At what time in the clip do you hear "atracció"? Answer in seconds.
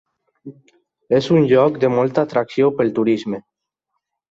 2.29-2.73